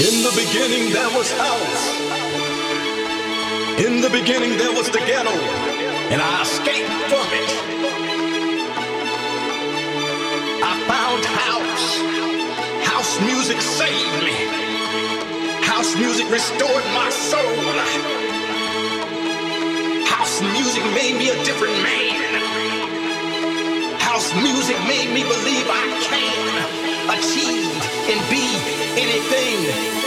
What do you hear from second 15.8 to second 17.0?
music restored